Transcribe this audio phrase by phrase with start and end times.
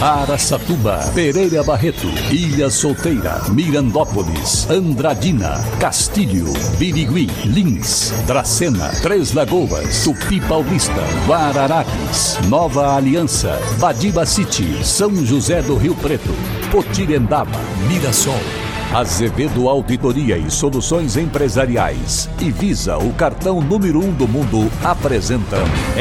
[0.00, 11.02] Araçatuba, Pereira Barreto, Ilha Solteira, Mirandópolis, Andradina, Castilho, Birigui, Lins, Dracena, Três Lagoas, Tupi Paulista,
[11.26, 16.34] Guararapes, Nova Aliança, Badiba City, São José do Rio Preto,
[16.70, 17.58] Potirendaba,
[17.88, 18.65] Mirassol.
[18.94, 25.60] Azevedo Auditoria e Soluções Empresariais e Visa, o cartão número um do mundo, apresentam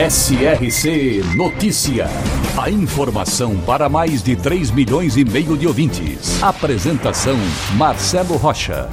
[0.09, 2.07] SRC Notícia.
[2.57, 6.41] A informação para mais de 3 milhões e meio de ouvintes.
[6.41, 7.35] Apresentação
[7.75, 8.89] Marcelo Rocha.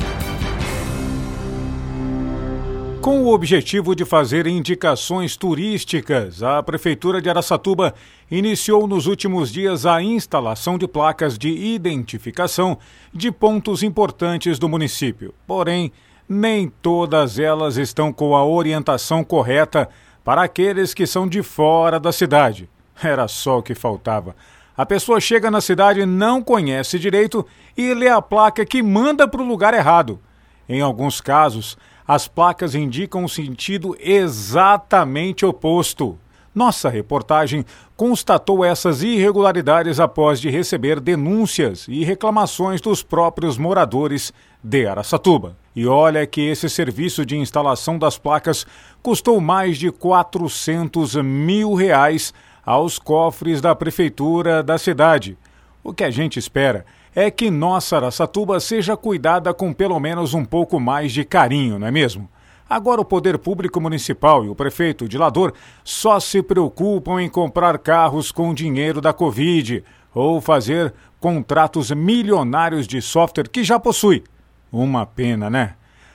[3.02, 7.92] Com o objetivo de fazer indicações turísticas, a Prefeitura de Araçatuba
[8.30, 12.78] iniciou nos últimos dias a instalação de placas de identificação
[13.12, 15.34] de pontos importantes do município.
[15.48, 15.90] Porém,
[16.28, 19.88] nem todas elas estão com a orientação correta
[20.24, 22.70] para aqueles que são de fora da cidade.
[23.02, 24.36] Era só o que faltava.
[24.76, 27.44] A pessoa chega na cidade, não conhece direito
[27.76, 30.20] e lê a placa que manda para o lugar errado.
[30.68, 36.18] Em alguns casos, as placas indicam o sentido exatamente oposto.
[36.54, 37.64] Nossa reportagem
[37.96, 45.56] constatou essas irregularidades após de receber denúncias e reclamações dos próprios moradores de Araçatuba.
[45.74, 48.66] E olha que esse serviço de instalação das placas
[49.02, 52.34] custou mais de 400 mil reais
[52.66, 55.38] aos cofres da prefeitura da cidade.
[55.82, 56.84] O que a gente espera
[57.30, 61.90] que nossa Araçatuba seja cuidada com pelo menos um pouco mais de carinho, não é
[61.90, 62.28] mesmo?
[62.68, 65.52] Agora o poder público municipal e o prefeito de Lador
[65.84, 69.84] só se preocupam em comprar carros com dinheiro da Covid
[70.14, 74.24] ou fazer contratos milionários de software que já possui.
[74.72, 75.74] Uma pena, né?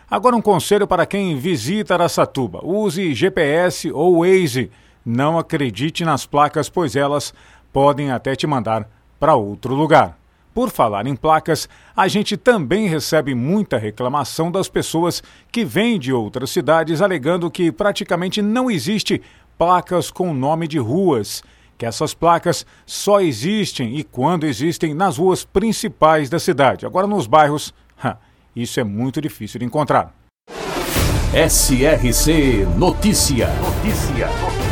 [0.10, 4.72] Agora um conselho para quem visita Araçatuba: use GPS ou Waze.
[5.06, 7.36] Não acredite nas placas, pois elas
[7.72, 10.18] podem até te mandar para outro lugar.
[10.58, 16.12] Por falar em placas, a gente também recebe muita reclamação das pessoas que vêm de
[16.12, 19.22] outras cidades alegando que praticamente não existe
[19.56, 21.44] placas com nome de ruas,
[21.78, 26.88] que essas placas só existem e quando existem nas ruas principais da cidade.
[26.88, 27.72] Agora nos bairros,
[28.56, 30.12] isso é muito difícil de encontrar.
[31.36, 33.50] SRC Notícia.
[33.62, 34.67] Notícia.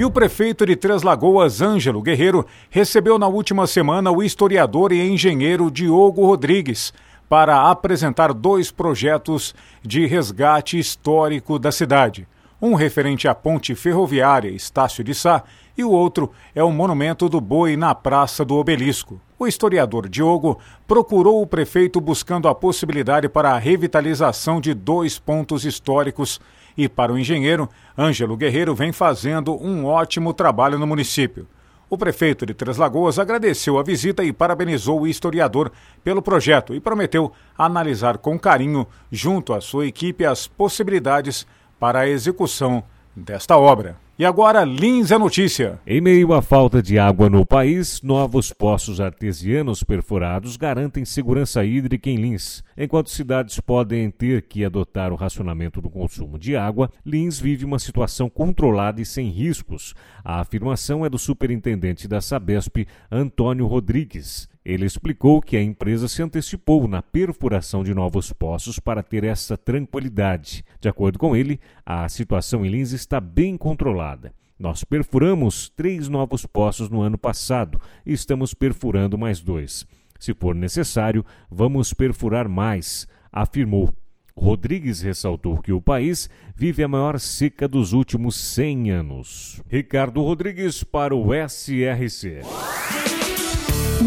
[0.00, 5.06] E o prefeito de Três Lagoas, Ângelo Guerreiro, recebeu na última semana o historiador e
[5.06, 6.90] engenheiro Diogo Rodrigues
[7.28, 12.26] para apresentar dois projetos de resgate histórico da cidade.
[12.62, 15.44] Um referente à ponte ferroviária Estácio de Sá
[15.76, 19.20] e o outro é o monumento do boi na Praça do Obelisco.
[19.38, 25.66] O historiador Diogo procurou o prefeito buscando a possibilidade para a revitalização de dois pontos
[25.66, 26.40] históricos
[26.76, 31.46] e para o engenheiro, Ângelo Guerreiro vem fazendo um ótimo trabalho no município.
[31.88, 35.72] O prefeito de Três Lagoas agradeceu a visita e parabenizou o historiador
[36.04, 41.44] pelo projeto e prometeu analisar com carinho, junto à sua equipe, as possibilidades
[41.80, 42.84] para a execução
[43.16, 43.96] desta obra.
[44.20, 45.80] E agora, Lins é notícia.
[45.86, 52.10] Em meio à falta de água no país, novos poços artesianos perfurados garantem segurança hídrica
[52.10, 52.62] em Lins.
[52.76, 57.78] Enquanto cidades podem ter que adotar o racionamento do consumo de água, Lins vive uma
[57.78, 59.94] situação controlada e sem riscos.
[60.22, 64.50] A afirmação é do superintendente da Sabesp, Antônio Rodrigues.
[64.70, 69.56] Ele explicou que a empresa se antecipou na perfuração de novos poços para ter essa
[69.56, 70.64] tranquilidade.
[70.80, 74.32] De acordo com ele, a situação em Lins está bem controlada.
[74.56, 79.84] Nós perfuramos três novos poços no ano passado e estamos perfurando mais dois.
[80.20, 83.92] Se for necessário, vamos perfurar mais, afirmou.
[84.36, 89.60] Rodrigues ressaltou que o país vive a maior seca dos últimos 100 anos.
[89.68, 92.42] Ricardo Rodrigues para o SRC.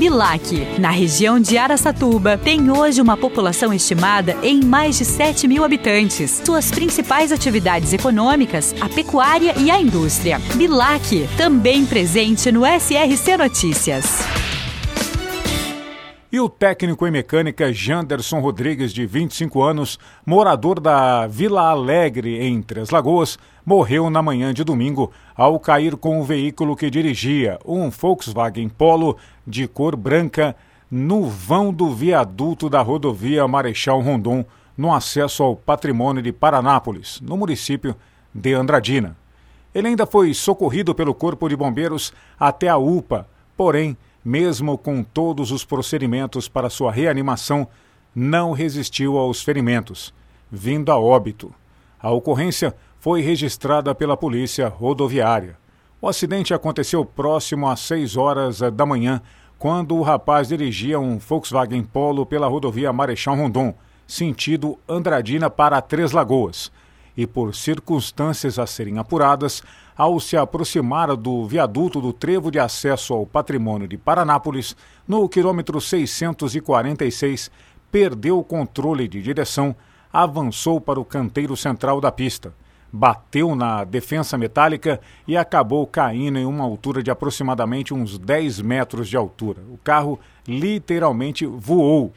[0.04, 5.64] Bilac, na região de Araçatuba, tem hoje uma população estimada em mais de 7 mil
[5.64, 6.42] habitantes.
[6.44, 10.42] Suas principais atividades econômicas, a pecuária e a indústria.
[10.56, 14.53] Bilac, também presente no SRC Notícias.
[16.34, 22.60] E o técnico em mecânica Janderson Rodrigues, de 25 anos, morador da Vila Alegre, em
[22.60, 27.92] Três Lagoas, morreu na manhã de domingo ao cair com o veículo que dirigia, um
[27.92, 29.16] Volkswagen Polo
[29.46, 30.56] de cor branca,
[30.90, 34.44] no vão do viaduto da rodovia Marechal Rondon,
[34.76, 37.96] no acesso ao patrimônio de Paranápolis, no município
[38.34, 39.16] de Andradina.
[39.72, 45.52] Ele ainda foi socorrido pelo Corpo de Bombeiros até a UPA, porém mesmo com todos
[45.52, 47.68] os procedimentos para sua reanimação,
[48.16, 50.14] não resistiu aos ferimentos,
[50.52, 51.54] vindo a óbito.
[52.00, 55.58] A ocorrência foi registrada pela Polícia Rodoviária.
[56.02, 59.22] O acidente aconteceu próximo às 6 horas da manhã,
[59.58, 63.74] quando o rapaz dirigia um Volkswagen Polo pela rodovia Marechal Rondon,
[64.06, 66.72] sentido Andradina para Três Lagoas.
[67.16, 69.62] E por circunstâncias a serem apuradas,
[69.96, 74.76] ao se aproximar do viaduto do trevo de acesso ao patrimônio de Paranápolis,
[75.08, 77.52] no quilômetro 646,
[77.92, 79.76] perdeu o controle de direção,
[80.12, 82.54] avançou para o canteiro central da pista
[82.96, 89.10] bateu na defensa metálica e acabou caindo em uma altura de aproximadamente uns 10 metros
[89.10, 89.64] de altura.
[89.72, 92.14] O carro literalmente voou.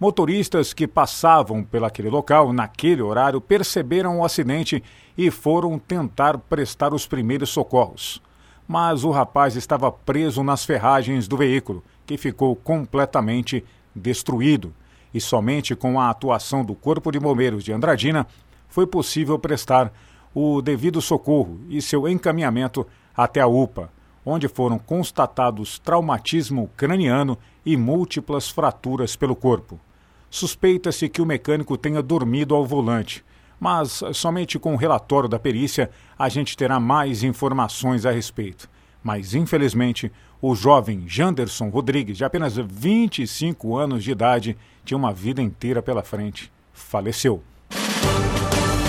[0.00, 4.82] Motoristas que passavam pelaquele local naquele horário perceberam o acidente
[5.16, 8.22] e foram tentar prestar os primeiros socorros.
[8.66, 13.62] Mas o rapaz estava preso nas ferragens do veículo, que ficou completamente
[13.94, 14.72] destruído.
[15.12, 18.26] E somente com a atuação do Corpo de Bombeiros de Andradina
[18.70, 19.92] foi possível prestar
[20.34, 23.92] o devido socorro e seu encaminhamento até a UPA,
[24.24, 27.36] onde foram constatados traumatismo craniano
[27.66, 29.78] e múltiplas fraturas pelo corpo.
[30.30, 33.24] Suspeita-se que o mecânico tenha dormido ao volante,
[33.58, 38.70] mas somente com o relatório da perícia a gente terá mais informações a respeito.
[39.02, 40.10] Mas, infelizmente,
[40.40, 46.02] o jovem Janderson Rodrigues, de apenas 25 anos de idade, tinha uma vida inteira pela
[46.02, 46.50] frente.
[46.72, 47.42] Faleceu.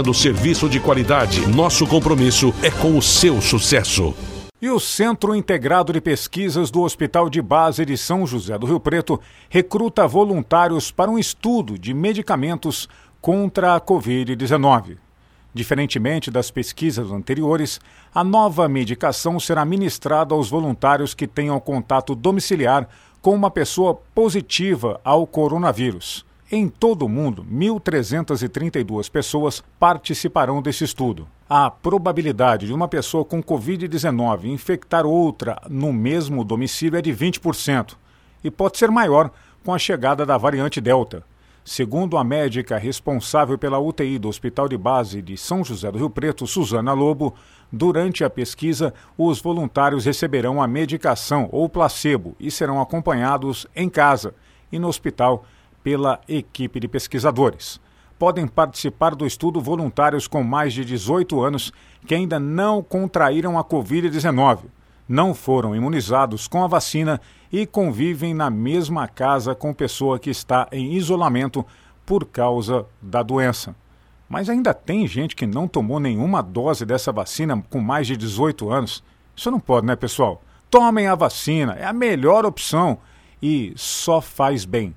[0.00, 1.46] oferecendo serviço de qualidade.
[1.46, 4.14] Nosso compromisso é com o seu sucesso.
[4.60, 8.80] E o Centro Integrado de Pesquisas do Hospital de Base de São José do Rio
[8.80, 12.88] Preto recruta voluntários para um estudo de medicamentos
[13.20, 14.96] contra a Covid-19.
[15.52, 17.80] Diferentemente das pesquisas anteriores,
[18.14, 22.88] a nova medicação será ministrada aos voluntários que tenham contato domiciliar
[23.20, 26.24] com uma pessoa positiva ao coronavírus.
[26.52, 31.28] Em todo o mundo, 1.332 pessoas participarão desse estudo.
[31.48, 37.94] A probabilidade de uma pessoa com Covid-19 infectar outra no mesmo domicílio é de 20%
[38.42, 39.30] e pode ser maior
[39.64, 41.22] com a chegada da variante Delta.
[41.64, 46.10] Segundo a médica responsável pela UTI do Hospital de Base de São José do Rio
[46.10, 47.32] Preto, Suzana Lobo,
[47.70, 54.34] durante a pesquisa, os voluntários receberão a medicação ou placebo e serão acompanhados em casa
[54.72, 55.44] e no hospital
[55.82, 57.80] pela equipe de pesquisadores.
[58.18, 61.72] Podem participar do estudo voluntários com mais de 18 anos
[62.06, 64.64] que ainda não contraíram a Covid-19,
[65.08, 70.68] não foram imunizados com a vacina e convivem na mesma casa com pessoa que está
[70.70, 71.64] em isolamento
[72.04, 73.74] por causa da doença.
[74.28, 78.70] Mas ainda tem gente que não tomou nenhuma dose dessa vacina com mais de 18
[78.70, 79.02] anos.
[79.34, 80.42] Isso não pode, né, pessoal?
[80.70, 82.98] Tomem a vacina, é a melhor opção
[83.42, 84.94] e só faz bem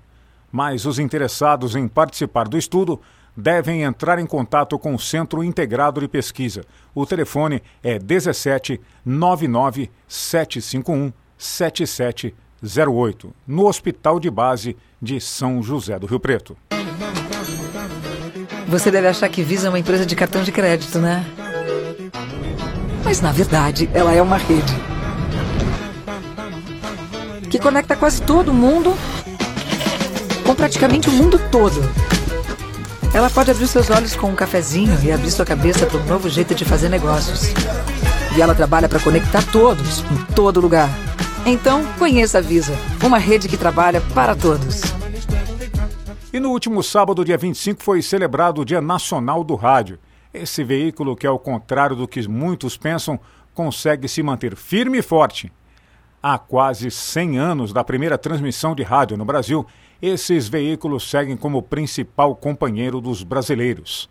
[0.53, 3.01] mas os interessados em participar do estudo
[3.35, 6.63] devem entrar em contato com o Centro Integrado de Pesquisa.
[6.94, 16.05] O telefone é 17 99 751 7708, no Hospital de Base de São José do
[16.05, 16.55] Rio Preto.
[18.67, 21.25] Você deve achar que Visa é uma empresa de cartão de crédito, né?
[23.03, 24.74] Mas na verdade, ela é uma rede
[27.50, 28.93] que conecta quase todo mundo
[30.43, 31.81] com praticamente o mundo todo.
[33.13, 36.29] Ela pode abrir seus olhos com um cafezinho e abrir sua cabeça para um novo
[36.29, 37.53] jeito de fazer negócios.
[38.35, 40.89] E ela trabalha para conectar todos, em todo lugar.
[41.45, 42.73] Então, conheça a Visa,
[43.03, 44.81] uma rede que trabalha para todos.
[46.33, 50.00] E no último sábado, dia 25, foi celebrado o Dia Nacional do Rádio.
[50.33, 53.19] Esse veículo, que ao contrário do que muitos pensam,
[53.53, 55.51] consegue se manter firme e forte.
[56.25, 59.68] Há quase 100 anos da primeira transmissão de rádio no Brasil
[60.01, 64.10] esses veículos seguem como principal companheiro dos brasileiros.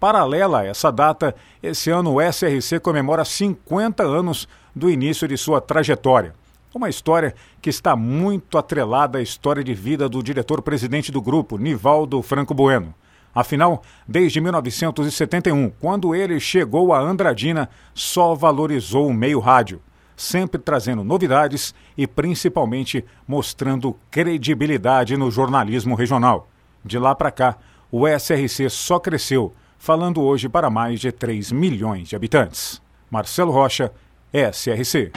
[0.00, 5.60] Paralela a essa data, esse ano o SRC comemora 50 anos do início de sua
[5.60, 6.32] trajetória.
[6.74, 12.22] Uma história que está muito atrelada à história de vida do diretor-presidente do grupo, Nivaldo
[12.22, 12.94] Franco Bueno.
[13.34, 19.78] Afinal, desde 1971, quando ele chegou a Andradina, só valorizou o meio rádio
[20.20, 26.48] sempre trazendo novidades e principalmente mostrando credibilidade no jornalismo regional.
[26.84, 27.56] De lá para cá,
[27.90, 32.82] o SRC só cresceu, falando hoje para mais de 3 milhões de habitantes.
[33.10, 33.90] Marcelo Rocha,
[34.32, 35.10] SRC.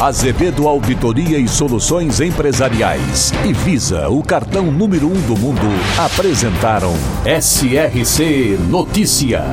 [0.00, 5.68] Azevedo Auditoria e Soluções Empresariais e Visa, o cartão número um do mundo,
[5.98, 6.94] apresentaram
[7.26, 9.44] SRC Notícia.